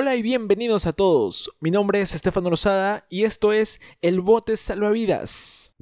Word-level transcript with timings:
Hola 0.00 0.14
y 0.14 0.22
bienvenidos 0.22 0.86
a 0.86 0.92
todos. 0.92 1.50
Mi 1.58 1.72
nombre 1.72 2.00
es 2.00 2.14
Estefano 2.14 2.50
Rosada 2.50 3.04
y 3.10 3.24
esto 3.24 3.52
es 3.52 3.80
El 4.00 4.20
Bote 4.20 4.56
Salvavidas. 4.56 5.74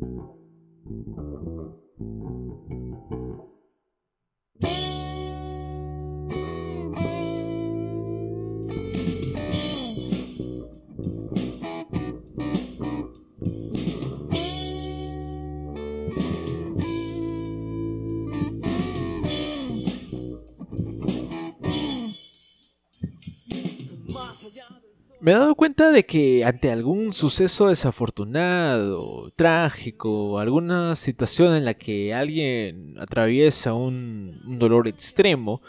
Me 25.27 25.33
he 25.33 25.35
dado 25.35 25.57
cuenta 25.57 25.91
de 25.91 26.07
que 26.07 26.45
ante 26.45 26.71
algún 26.71 27.13
suceso 27.13 27.67
desafortunado, 27.67 29.33
trágico, 29.35 30.39
alguna 30.39 30.95
situación 30.95 31.57
en 31.57 31.65
la 31.65 31.75
que 31.75 32.15
alguien 32.15 32.95
atraviesa 32.97 33.75
un, 33.75 34.41
dolor 34.61 34.87
extremo, 34.87 35.63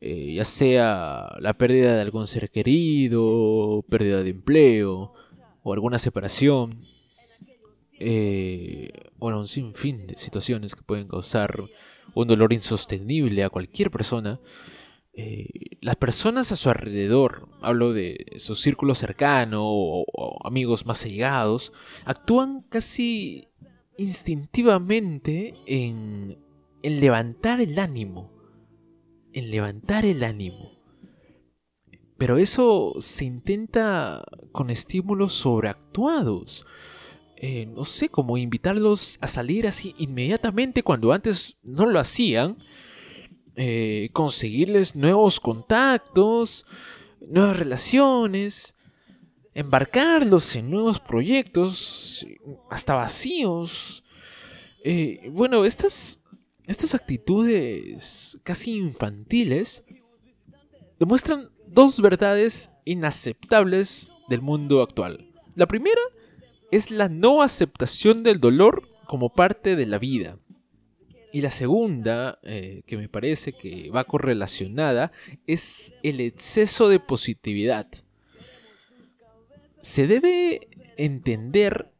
eh, 0.00 0.34
ya 0.34 0.44
sea 0.44 1.28
la 1.38 1.52
pérdida 1.52 1.94
de 1.94 2.00
algún 2.00 2.26
ser 2.26 2.50
querido, 2.50 3.84
pérdida 3.88 4.24
de 4.24 4.30
empleo 4.30 5.12
o 5.62 5.72
alguna 5.72 6.00
separación, 6.00 6.80
eh, 8.00 8.90
bueno, 9.16 9.38
un 9.38 9.46
sinfín 9.46 10.08
de 10.08 10.18
situaciones 10.18 10.74
que 10.74 10.82
pueden 10.82 11.06
causar 11.06 11.54
un 12.14 12.26
dolor 12.26 12.52
insostenible 12.52 13.44
a 13.44 13.48
cualquier 13.48 13.92
persona, 13.92 14.40
eh, 15.14 15.76
las 15.82 15.96
personas 15.96 16.52
a 16.52 16.56
su 16.56 16.70
alrededor, 16.70 17.48
hablo 17.60 17.92
de 17.92 18.34
su 18.38 18.54
círculo 18.54 18.94
cercano 18.94 19.60
o, 19.64 20.46
amigos 20.46 20.86
más 20.86 21.04
allegados, 21.04 21.72
actúan 22.04 22.62
casi 22.68 23.48
instintivamente 23.98 25.52
en, 25.66 26.38
en 26.82 27.00
levantar 27.00 27.60
el 27.60 27.78
ánimo, 27.78 28.32
en 29.32 29.50
levantar 29.50 30.06
el 30.06 30.24
ánimo. 30.24 30.70
Pero 32.16 32.38
eso 32.38 32.94
se 33.00 33.24
intenta 33.24 34.24
con 34.52 34.70
estímulos 34.70 35.34
sobreactuados. 35.34 36.66
Eh, 37.36 37.66
no 37.66 37.84
sé, 37.84 38.08
como 38.08 38.38
invitarlos 38.38 39.18
a 39.20 39.26
salir 39.26 39.66
así 39.66 39.96
inmediatamente 39.98 40.84
cuando 40.84 41.12
antes 41.12 41.58
no 41.64 41.86
lo 41.86 41.98
hacían 41.98 42.56
eh, 43.56 44.08
conseguirles 44.12 44.96
nuevos 44.96 45.38
contactos, 45.38 46.66
nuevas 47.20 47.58
relaciones, 47.58 48.74
embarcarlos 49.54 50.56
en 50.56 50.70
nuevos 50.70 50.98
proyectos, 50.98 52.26
hasta 52.70 52.94
vacíos. 52.94 54.04
Eh, 54.84 55.28
bueno, 55.30 55.64
estas, 55.64 56.22
estas 56.66 56.94
actitudes 56.94 58.38
casi 58.42 58.76
infantiles 58.76 59.84
demuestran 60.98 61.50
dos 61.66 62.00
verdades 62.00 62.70
inaceptables 62.84 64.12
del 64.28 64.42
mundo 64.42 64.82
actual. 64.82 65.26
La 65.54 65.66
primera 65.66 66.00
es 66.70 66.90
la 66.90 67.08
no 67.08 67.42
aceptación 67.42 68.22
del 68.22 68.40
dolor 68.40 68.88
como 69.06 69.34
parte 69.34 69.76
de 69.76 69.86
la 69.86 69.98
vida. 69.98 70.38
Y 71.32 71.40
la 71.40 71.50
segunda, 71.50 72.38
eh, 72.42 72.82
que 72.86 72.98
me 72.98 73.08
parece 73.08 73.52
que 73.52 73.90
va 73.90 74.04
correlacionada, 74.04 75.12
es 75.46 75.94
el 76.02 76.20
exceso 76.20 76.88
de 76.88 77.00
positividad. 77.00 77.86
Se 79.80 80.06
debe 80.06 80.68
entender 80.96 81.90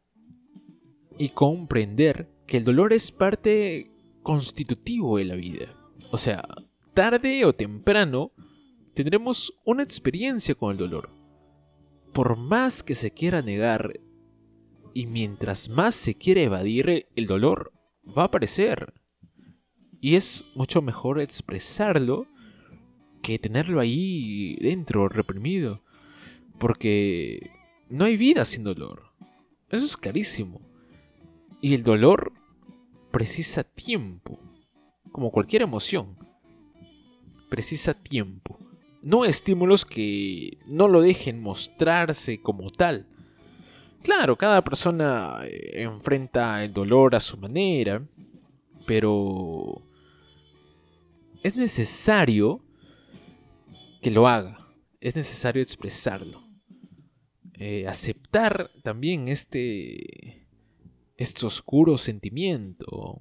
y 1.17 1.29
comprender 1.29 2.29
que 2.45 2.57
el 2.57 2.63
dolor 2.63 2.93
es 2.93 3.11
parte 3.11 3.89
constitutivo 4.21 5.17
de 5.17 5.25
la 5.25 5.35
vida. 5.35 5.75
O 6.11 6.17
sea, 6.17 6.47
tarde 6.93 7.45
o 7.45 7.53
temprano 7.53 8.31
tendremos 8.93 9.59
una 9.65 9.83
experiencia 9.83 10.53
con 10.55 10.71
el 10.71 10.77
dolor. 10.77 11.09
Por 12.13 12.37
más 12.37 12.83
que 12.83 12.93
se 12.93 13.11
quiera 13.11 13.41
negar 13.41 13.99
y 14.93 15.07
mientras 15.07 15.69
más 15.69 15.95
se 15.95 16.15
quiere 16.15 16.43
evadir, 16.43 17.07
el 17.15 17.25
dolor 17.25 17.73
va 18.05 18.23
a 18.23 18.25
aparecer. 18.25 18.93
Y 20.03 20.17
es 20.17 20.51
mucho 20.55 20.81
mejor 20.81 21.21
expresarlo 21.21 22.27
que 23.21 23.39
tenerlo 23.39 23.79
ahí 23.79 24.57
dentro, 24.59 25.07
reprimido. 25.07 25.81
Porque 26.59 27.51
no 27.87 28.03
hay 28.03 28.17
vida 28.17 28.43
sin 28.43 28.65
dolor. 28.65 29.13
Eso 29.69 29.85
es 29.85 29.95
clarísimo. 29.95 30.59
Y 31.61 31.73
el 31.73 31.83
dolor 31.83 32.33
precisa 33.11 33.63
tiempo. 33.63 34.41
Como 35.13 35.31
cualquier 35.31 35.61
emoción. 35.61 36.17
Precisa 37.47 37.93
tiempo. 37.93 38.57
No 39.01 39.23
estímulos 39.23 39.85
que 39.85 40.57
no 40.67 40.89
lo 40.89 40.99
dejen 40.99 41.41
mostrarse 41.41 42.41
como 42.41 42.69
tal. 42.69 43.07
Claro, 44.01 44.35
cada 44.35 44.65
persona 44.65 45.45
eh, 45.45 45.83
enfrenta 45.83 46.61
el 46.61 46.73
dolor 46.73 47.15
a 47.15 47.21
su 47.21 47.37
manera. 47.37 48.05
Pero 48.85 49.81
es 51.43 51.55
necesario 51.55 52.65
que 54.01 54.11
lo 54.11 54.27
haga, 54.27 54.67
es 54.99 55.15
necesario 55.15 55.61
expresarlo. 55.61 56.41
Eh, 57.55 57.87
aceptar 57.87 58.69
también 58.81 59.27
este, 59.27 60.47
este 61.17 61.45
oscuro 61.45 61.97
sentimiento, 61.97 63.19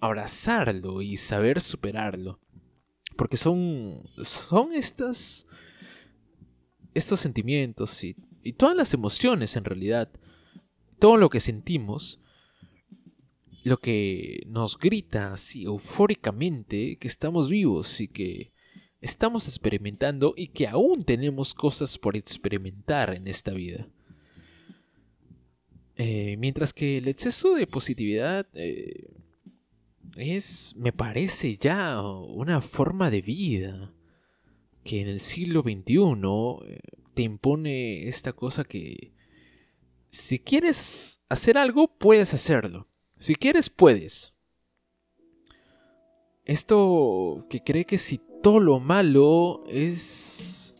abrazarlo 0.00 1.02
y 1.02 1.16
saber 1.16 1.60
superarlo. 1.60 2.40
Porque 3.16 3.36
son, 3.36 4.02
son 4.22 4.72
estas, 4.74 5.46
estos 6.94 7.18
sentimientos 7.18 8.04
y, 8.04 8.14
y 8.42 8.52
todas 8.52 8.76
las 8.76 8.94
emociones 8.94 9.56
en 9.56 9.64
realidad, 9.64 10.10
todo 10.98 11.16
lo 11.16 11.28
que 11.28 11.40
sentimos, 11.40 12.20
lo 13.64 13.76
que 13.78 14.42
nos 14.46 14.78
grita 14.78 15.32
así 15.32 15.64
eufóricamente 15.64 16.96
que 16.96 17.08
estamos 17.08 17.48
vivos 17.48 18.00
y 18.00 18.08
que 18.08 18.52
estamos 19.00 19.46
experimentando 19.46 20.34
y 20.36 20.48
que 20.48 20.66
aún 20.66 21.02
tenemos 21.04 21.54
cosas 21.54 21.98
por 21.98 22.16
experimentar 22.16 23.14
en 23.14 23.28
esta 23.28 23.52
vida. 23.52 23.88
Eh, 25.96 26.36
mientras 26.38 26.72
que 26.72 26.98
el 26.98 27.08
exceso 27.08 27.54
de 27.54 27.66
positividad 27.66 28.46
eh, 28.54 29.10
es, 30.16 30.74
me 30.76 30.92
parece 30.92 31.56
ya 31.56 32.00
una 32.00 32.60
forma 32.60 33.10
de 33.10 33.22
vida 33.22 33.92
que 34.84 35.00
en 35.00 35.08
el 35.08 35.18
siglo 35.18 35.62
XXI 35.62 35.96
eh, 36.66 36.80
te 37.14 37.22
impone 37.22 38.06
esta 38.08 38.32
cosa 38.32 38.62
que 38.64 39.12
si 40.10 40.38
quieres 40.38 41.20
hacer 41.28 41.58
algo, 41.58 41.88
puedes 41.98 42.32
hacerlo. 42.32 42.88
Si 43.18 43.34
quieres, 43.34 43.68
puedes. 43.68 44.32
Esto 46.44 47.44
que 47.50 47.62
cree 47.62 47.84
que 47.84 47.98
si 47.98 48.20
todo 48.42 48.60
lo 48.60 48.78
malo 48.78 49.64
es. 49.68 50.76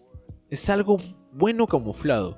es 0.48 0.70
algo 0.70 0.98
bueno 1.32 1.66
camuflado. 1.66 2.36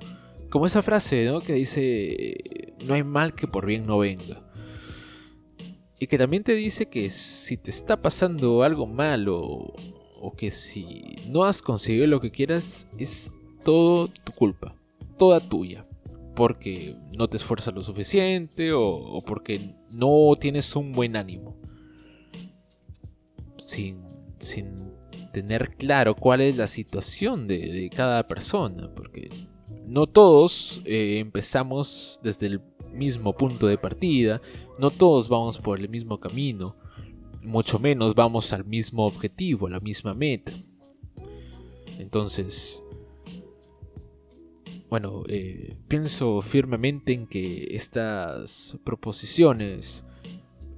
Como 0.49 0.65
esa 0.65 0.81
frase, 0.81 1.25
¿no? 1.25 1.39
Que 1.39 1.53
dice. 1.53 2.73
No 2.83 2.95
hay 2.95 3.03
mal 3.03 3.35
que 3.35 3.47
por 3.47 3.67
bien 3.67 3.85
no 3.85 3.99
venga. 3.99 4.43
Y 5.99 6.07
que 6.07 6.17
también 6.17 6.43
te 6.43 6.55
dice 6.55 6.87
que 6.87 7.11
si 7.11 7.57
te 7.57 7.69
está 7.69 8.01
pasando 8.01 8.63
algo 8.63 8.87
malo. 8.87 9.71
O 10.23 10.33
que 10.35 10.49
si 10.49 11.15
no 11.27 11.43
has 11.43 11.61
conseguido 11.61 12.07
lo 12.07 12.19
que 12.19 12.31
quieras. 12.31 12.87
Es 12.97 13.31
todo 13.63 14.07
tu 14.07 14.31
culpa. 14.31 14.75
Toda 15.19 15.39
tuya 15.39 15.85
porque 16.41 16.95
no 17.15 17.27
te 17.27 17.37
esfuerzas 17.37 17.71
lo 17.71 17.83
suficiente 17.83 18.73
o, 18.73 19.21
porque 19.27 19.75
no 19.91 20.33
tienes 20.39 20.75
un 20.75 20.91
buen 20.91 21.15
ánimo. 21.15 21.55
Sin, 23.59 24.01
tener 25.31 25.75
claro 25.77 26.15
cuál 26.15 26.41
es 26.41 26.57
la 26.57 26.65
situación 26.65 27.47
de, 27.47 27.91
cada 27.95 28.27
persona, 28.27 28.91
porque 28.95 29.29
no 29.85 30.07
todos 30.07 30.81
eh, 30.85 31.19
empezamos 31.19 32.19
desde 32.23 32.47
el 32.47 32.61
mismo 32.91 33.37
punto 33.37 33.67
de 33.67 33.77
partida, 33.77 34.41
no 34.79 34.89
todos 34.89 35.29
vamos 35.29 35.59
por 35.59 35.79
el 35.79 35.89
mismo 35.89 36.19
camino, 36.19 36.75
mucho 37.43 37.77
menos 37.77 38.15
vamos 38.15 38.51
al 38.51 38.65
mismo 38.65 39.05
objetivo, 39.05 39.67
a 39.67 39.69
la 39.69 39.79
misma 39.79 40.15
meta. 40.15 40.53
Entonces, 41.99 42.81
bueno, 44.91 45.23
eh, 45.29 45.77
pienso 45.87 46.41
firmemente 46.41 47.13
en 47.13 47.25
que 47.25 47.69
estas 47.71 48.77
proposiciones 48.83 50.03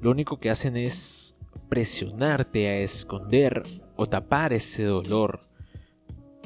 lo 0.01 0.11
único 0.11 0.39
que 0.39 0.51
hacen 0.51 0.77
es 0.77 1.35
presionarte 1.67 2.67
a 2.67 2.77
esconder 2.77 3.63
o 3.95 4.05
tapar 4.05 4.53
ese 4.53 4.83
dolor 4.83 5.39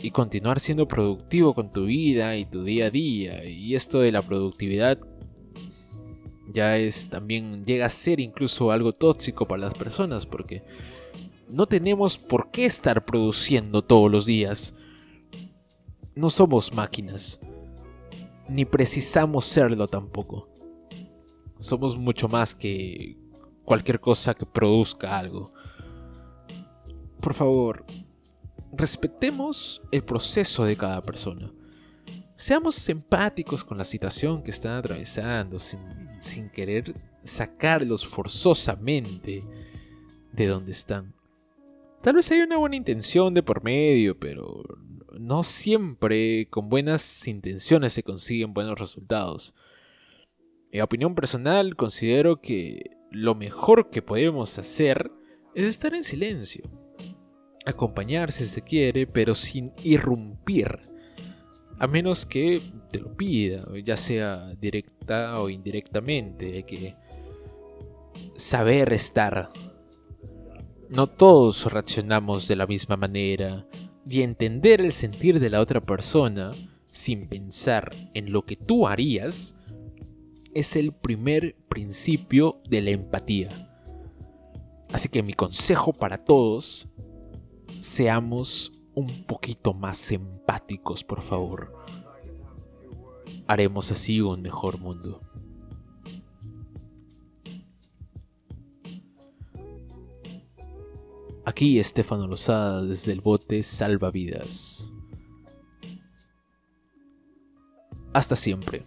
y 0.01 0.11
continuar 0.11 0.61
siendo 0.61 0.87
productivo 0.87 1.53
con 1.53 1.69
tu 1.69 1.87
vida 1.87 2.37
y 2.37 2.45
tu 2.45 2.63
día 2.63 2.85
a 2.85 2.89
día. 2.89 3.43
Y 3.43 3.75
esto 3.75 3.99
de 3.99 4.13
la 4.13 4.21
productividad 4.21 4.99
ya 6.53 6.77
es 6.77 7.09
también 7.09 7.65
llega 7.65 7.87
a 7.87 7.89
ser 7.89 8.21
incluso 8.21 8.71
algo 8.71 8.93
tóxico 8.93 9.45
para 9.45 9.63
las 9.63 9.73
personas 9.73 10.25
porque 10.25 10.63
no 11.49 11.67
tenemos 11.67 12.17
por 12.17 12.49
qué 12.49 12.65
estar 12.65 13.03
produciendo 13.03 13.81
todos 13.81 14.09
los 14.09 14.25
días. 14.25 14.73
No 16.15 16.29
somos 16.29 16.73
máquinas, 16.73 17.41
ni 18.49 18.65
precisamos 18.65 19.45
serlo 19.45 19.87
tampoco. 19.87 20.49
Somos 21.59 21.97
mucho 21.97 22.27
más 22.27 22.55
que 22.55 23.17
cualquier 23.63 23.99
cosa 23.99 24.33
que 24.33 24.45
produzca 24.45 25.17
algo. 25.17 25.53
Por 27.19 27.33
favor, 27.33 27.85
respetemos 28.71 29.81
el 29.91 30.03
proceso 30.03 30.63
de 30.65 30.77
cada 30.77 31.01
persona. 31.01 31.51
Seamos 32.35 32.87
empáticos 32.87 33.63
con 33.63 33.77
la 33.77 33.83
situación 33.83 34.43
que 34.43 34.51
están 34.51 34.77
atravesando 34.77 35.57
sin, 35.59 36.49
querer 36.53 36.93
sacarlos 37.23 38.07
forzosamente 38.07 39.43
de 40.31 40.45
donde 40.45 40.71
están. 40.71 41.15
Tal 42.01 42.15
vez 42.15 42.29
hay 42.31 42.41
una 42.41 42.57
buena 42.57 42.75
intención 42.75 43.33
de 43.33 43.41
por 43.41 43.63
medio, 43.63 44.17
pero 44.17 44.63
no 45.19 45.43
siempre 45.43 46.47
con 46.49 46.69
buenas 46.69 47.27
intenciones 47.27 47.93
se 47.93 48.03
consiguen 48.03 48.53
buenos 48.53 48.79
resultados. 48.79 49.55
En 50.71 50.81
opinión 50.81 51.15
personal, 51.15 51.75
considero 51.75 52.41
que 52.41 52.97
lo 53.11 53.35
mejor 53.35 53.89
que 53.89 54.01
podemos 54.01 54.57
hacer 54.59 55.11
es 55.55 55.65
estar 55.65 55.93
en 55.93 56.03
silencio 56.03 56.69
acompañarse 57.67 58.47
si 58.47 58.55
se 58.55 58.61
quiere, 58.61 59.05
pero 59.05 59.35
sin 59.35 59.73
irrumpir. 59.83 60.79
A 61.79 61.85
menos 61.85 62.25
que 62.25 62.61
te 62.91 62.99
lo 62.99 63.15
pida, 63.15 63.63
ya 63.83 63.97
sea 63.97 64.55
directa 64.55 65.39
o 65.41 65.49
indirectamente. 65.49 66.55
Hay 66.55 66.63
que 66.63 66.95
saber 68.35 68.93
estar. 68.93 69.51
No 70.89 71.07
todos 71.07 71.71
reaccionamos 71.71 72.47
de 72.47 72.55
la 72.55 72.65
misma 72.65 72.95
manera. 72.95 73.67
Y 74.09 74.21
entender 74.21 74.81
el 74.81 74.91
sentir 74.91 75.39
de 75.39 75.49
la 75.49 75.59
otra 75.59 75.81
persona 75.81 76.53
sin 76.91 77.27
pensar 77.27 77.93
en 78.13 78.31
lo 78.31 78.45
que 78.45 78.55
tú 78.55 78.87
harías 78.87 79.55
es 80.53 80.75
el 80.75 80.93
primer 80.93 81.55
principio 81.69 82.61
de 82.69 82.81
la 82.81 82.91
empatía. 82.91 83.49
Así 84.91 85.09
que 85.09 85.21
mi 85.21 85.33
consejo 85.33 85.93
para 85.93 86.23
todos 86.23 86.87
seamos 87.79 88.71
un 88.95 89.23
poquito 89.25 89.73
más 89.73 90.11
empáticos, 90.11 91.03
por 91.03 91.21
favor. 91.21 91.75
Haremos 93.45 93.91
así 93.91 94.21
un 94.21 94.41
mejor 94.41 94.79
mundo. 94.79 95.21
Aquí 101.57 101.79
Estefano 101.79 102.27
Lozada 102.27 102.83
desde 102.83 103.11
el 103.13 103.21
bote 103.21 103.63
Salvavidas. 103.63 104.91
Hasta 108.13 108.35
siempre. 108.35 108.85